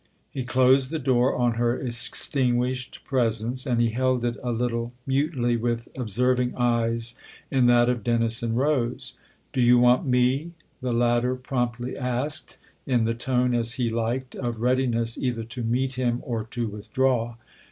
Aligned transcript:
He 0.31 0.43
closed 0.43 0.89
the 0.89 0.97
door 0.97 1.35
on 1.35 1.53
her 1.61 1.77
extin 1.77 2.55
guished 2.55 3.03
presence 3.03 3.67
and 3.67 3.79
he 3.79 3.89
held 3.91 4.25
it 4.25 4.35
a 4.41 4.51
little, 4.51 4.93
mutely, 5.05 5.55
with 5.57 5.89
observing 5.95 6.55
eyes, 6.55 7.13
in 7.51 7.67
that 7.67 7.87
of 7.87 8.03
Dennis 8.03 8.41
and 8.41 8.57
Rose. 8.57 9.13
11 9.53 9.53
Do 9.53 9.61
you 9.61 9.77
want 9.77 10.07
me?" 10.07 10.53
the 10.81 10.91
latter 10.91 11.35
promptly 11.35 11.95
asked, 11.95 12.57
in 12.87 13.05
the 13.05 13.13
tone, 13.13 13.53
as 13.53 13.73
he 13.73 13.91
liked, 13.91 14.33
of 14.33 14.61
readiness 14.63 15.19
either 15.19 15.43
to 15.43 15.61
meet 15.63 15.93
him 15.93 16.21
or 16.23 16.45
to 16.45 16.65
withdraw. 16.65 17.35